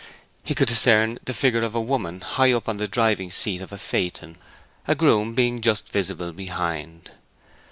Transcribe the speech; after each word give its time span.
He 0.41 0.55
could 0.55 0.67
discern 0.67 1.19
the 1.25 1.31
figure 1.35 1.61
of 1.61 1.75
a 1.75 1.79
woman 1.79 2.21
high 2.21 2.51
up 2.53 2.67
on 2.67 2.77
the 2.77 2.87
driving 2.87 3.29
seat 3.29 3.61
of 3.61 3.71
a 3.71 3.77
phaeton, 3.77 4.39
a 4.87 4.95
groom 4.95 5.35
being 5.35 5.61
just 5.61 5.89
visible 5.89 6.31
behind. 6.33 7.11